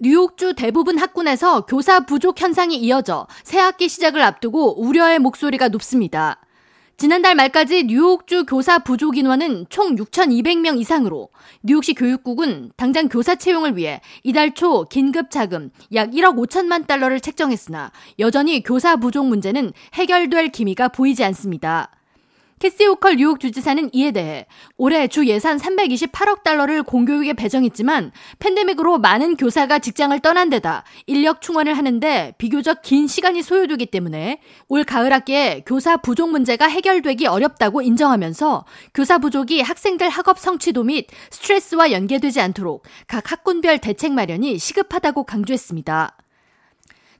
뉴욕주 0.00 0.54
대부분 0.54 0.98
학군에서 0.98 1.66
교사 1.66 2.00
부족 2.00 2.40
현상이 2.40 2.76
이어져 2.76 3.28
새 3.44 3.60
학기 3.60 3.88
시작을 3.88 4.20
앞두고 4.22 4.82
우려의 4.82 5.20
목소리가 5.20 5.68
높습니다. 5.68 6.40
지난달 6.96 7.36
말까지 7.36 7.84
뉴욕주 7.84 8.44
교사 8.46 8.80
부족 8.80 9.16
인원은 9.16 9.66
총 9.68 9.94
6,200명 9.94 10.80
이상으로 10.80 11.28
뉴욕시 11.62 11.94
교육국은 11.94 12.72
당장 12.76 13.08
교사 13.08 13.36
채용을 13.36 13.76
위해 13.76 14.00
이달 14.24 14.54
초 14.54 14.84
긴급 14.84 15.30
자금 15.30 15.70
약 15.92 16.10
1억 16.10 16.36
5천만 16.44 16.88
달러를 16.88 17.20
책정했으나 17.20 17.92
여전히 18.18 18.64
교사 18.64 18.96
부족 18.96 19.26
문제는 19.26 19.72
해결될 19.94 20.48
기미가 20.48 20.88
보이지 20.88 21.22
않습니다. 21.22 21.92
캐시 22.60 22.86
호컬 22.86 23.16
뉴욕 23.16 23.40
주지사는 23.40 23.90
이에 23.92 24.12
대해 24.12 24.46
올해 24.76 25.08
주 25.08 25.26
예산 25.26 25.58
328억 25.58 26.42
달러를 26.42 26.82
공교육에 26.82 27.32
배정했지만 27.34 28.12
팬데믹으로 28.38 28.98
많은 28.98 29.36
교사가 29.36 29.80
직장을 29.80 30.18
떠난 30.20 30.50
데다 30.50 30.84
인력 31.06 31.42
충원을 31.42 31.76
하는데 31.76 32.34
비교적 32.38 32.82
긴 32.82 33.06
시간이 33.06 33.42
소요되기 33.42 33.86
때문에 33.86 34.40
올 34.68 34.84
가을 34.84 35.12
학기에 35.12 35.64
교사 35.66 35.96
부족 35.96 36.30
문제가 36.30 36.66
해결되기 36.66 37.26
어렵다고 37.26 37.82
인정하면서 37.82 38.64
교사 38.94 39.18
부족이 39.18 39.60
학생들 39.60 40.08
학업 40.08 40.38
성취도 40.38 40.84
및 40.84 41.08
스트레스와 41.30 41.92
연계되지 41.92 42.40
않도록 42.40 42.84
각 43.06 43.30
학군별 43.30 43.78
대책 43.78 44.12
마련이 44.12 44.58
시급하다고 44.58 45.24
강조했습니다. 45.24 46.23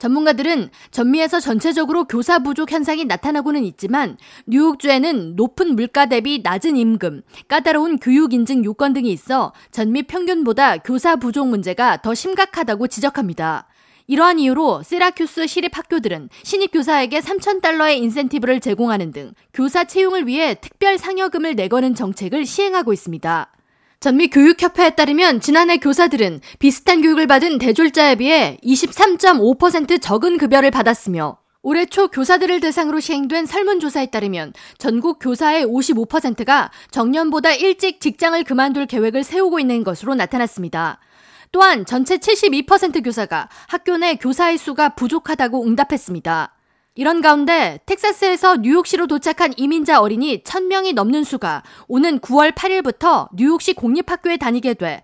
전문가들은 0.00 0.70
전미에서 0.90 1.40
전체적으로 1.40 2.04
교사 2.04 2.40
부족 2.40 2.72
현상이 2.72 3.04
나타나고는 3.04 3.62
있지만 3.64 4.16
뉴욕주에는 4.46 5.36
높은 5.36 5.76
물가 5.76 6.06
대비 6.06 6.40
낮은 6.42 6.76
임금, 6.76 7.22
까다로운 7.48 7.98
교육 7.98 8.32
인증 8.32 8.64
요건 8.64 8.94
등이 8.94 9.12
있어 9.12 9.52
전미 9.70 10.04
평균보다 10.04 10.78
교사 10.78 11.16
부족 11.16 11.48
문제가 11.48 11.98
더 11.98 12.14
심각하다고 12.14 12.88
지적합니다. 12.88 13.68
이러한 14.06 14.38
이유로 14.40 14.82
세라큐스 14.82 15.46
시립 15.46 15.76
학교들은 15.76 16.30
신입 16.42 16.72
교사에게 16.72 17.20
3,000달러의 17.20 17.98
인센티브를 17.98 18.58
제공하는 18.60 19.12
등 19.12 19.34
교사 19.52 19.84
채용을 19.84 20.26
위해 20.26 20.54
특별 20.54 20.98
상여금을 20.98 21.54
내거는 21.54 21.94
정책을 21.94 22.46
시행하고 22.46 22.92
있습니다. 22.92 23.52
전미 24.02 24.28
교육협회에 24.28 24.94
따르면 24.94 25.40
지난해 25.42 25.76
교사들은 25.76 26.40
비슷한 26.58 27.02
교육을 27.02 27.26
받은 27.26 27.58
대졸자에 27.58 28.14
비해 28.14 28.56
23.5% 28.64 30.00
적은 30.00 30.38
급여를 30.38 30.70
받았으며 30.70 31.36
올해 31.60 31.84
초 31.84 32.08
교사들을 32.08 32.60
대상으로 32.60 32.98
시행된 32.98 33.44
설문조사에 33.44 34.06
따르면 34.06 34.54
전국 34.78 35.18
교사의 35.20 35.66
55%가 35.66 36.70
정년보다 36.90 37.52
일찍 37.52 38.00
직장을 38.00 38.42
그만둘 38.44 38.86
계획을 38.86 39.22
세우고 39.22 39.60
있는 39.60 39.84
것으로 39.84 40.14
나타났습니다. 40.14 40.98
또한 41.52 41.84
전체 41.84 42.16
72% 42.16 43.04
교사가 43.04 43.50
학교 43.68 43.98
내 43.98 44.14
교사의 44.14 44.56
수가 44.56 44.94
부족하다고 44.94 45.66
응답했습니다. 45.66 46.54
이런 47.00 47.22
가운데 47.22 47.80
텍사스에서 47.86 48.56
뉴욕시로 48.56 49.06
도착한 49.06 49.54
이민자 49.56 50.02
어린이 50.02 50.42
1000명이 50.44 50.92
넘는 50.92 51.24
수가 51.24 51.62
오는 51.88 52.18
9월 52.18 52.54
8일부터 52.54 53.28
뉴욕시 53.32 53.72
공립학교에 53.72 54.36
다니게 54.36 54.74
돼 54.74 55.00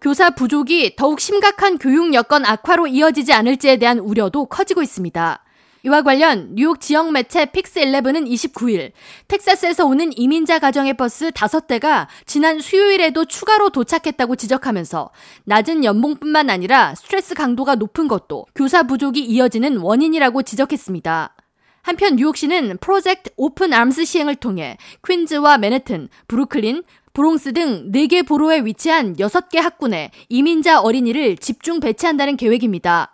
교사 0.00 0.30
부족이 0.30 0.94
더욱 0.94 1.18
심각한 1.18 1.78
교육 1.78 2.14
여건 2.14 2.46
악화로 2.46 2.86
이어지지 2.86 3.32
않을지에 3.32 3.78
대한 3.78 3.98
우려도 3.98 4.44
커지고 4.44 4.80
있습니다. 4.80 5.43
이와 5.86 6.00
관련 6.00 6.54
뉴욕 6.54 6.80
지역 6.80 7.12
매체 7.12 7.44
PIX11은 7.44 8.26
29일 8.26 8.92
텍사스에서 9.28 9.84
오는 9.84 10.10
이민자 10.16 10.58
가정의 10.58 10.94
버스 10.94 11.30
5대가 11.30 12.06
지난 12.24 12.58
수요일에도 12.58 13.26
추가로 13.26 13.68
도착했다고 13.68 14.36
지적하면서 14.36 15.10
낮은 15.44 15.84
연봉뿐만 15.84 16.48
아니라 16.48 16.94
스트레스 16.94 17.34
강도가 17.34 17.74
높은 17.74 18.08
것도 18.08 18.46
교사 18.54 18.84
부족이 18.84 19.22
이어지는 19.22 19.76
원인이라고 19.76 20.42
지적했습니다. 20.42 21.34
한편 21.82 22.16
뉴욕시는 22.16 22.78
Project 22.80 23.30
Open 23.36 23.74
Arms 23.74 24.06
시행을 24.06 24.36
통해 24.36 24.78
퀸즈와 25.06 25.58
맨해튼, 25.58 26.08
브루클린, 26.28 26.82
브롱스 27.12 27.52
등 27.52 27.92
4개 27.92 28.26
보로에 28.26 28.64
위치한 28.64 29.16
6개 29.16 29.60
학군에 29.60 30.10
이민자 30.30 30.80
어린이를 30.80 31.36
집중 31.36 31.80
배치한다는 31.80 32.38
계획입니다. 32.38 33.13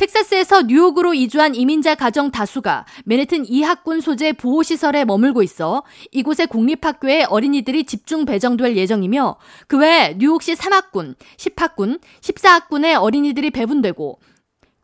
텍사스에서 0.00 0.62
뉴욕으로 0.62 1.12
이주한 1.12 1.54
이민자 1.54 1.94
가정 1.94 2.30
다수가 2.30 2.86
맨해튼 3.04 3.44
2학군 3.44 4.00
소재 4.00 4.32
보호시설에 4.32 5.04
머물고 5.04 5.42
있어 5.42 5.82
이곳의 6.10 6.46
공립학교에 6.46 7.24
어린이들이 7.24 7.84
집중 7.84 8.24
배정될 8.24 8.78
예정이며 8.78 9.36
그 9.66 9.76
외에 9.76 10.16
뉴욕시 10.16 10.54
3학군, 10.54 11.16
10학군, 11.36 12.00
14학군의 12.22 12.98
어린이들이 12.98 13.50
배분되고 13.50 14.18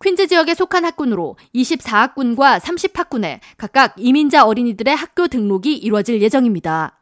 퀸즈 0.04 0.26
지역에 0.26 0.52
속한 0.52 0.84
학군으로 0.84 1.36
24학군과 1.54 2.60
30학군에 2.60 3.40
각각 3.56 3.94
이민자 3.96 4.44
어린이들의 4.44 4.94
학교 4.94 5.28
등록이 5.28 5.78
이루어질 5.78 6.20
예정입니다. 6.20 7.00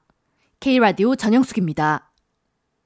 K라디오 0.60 1.16
전영숙입니다. 1.16 2.13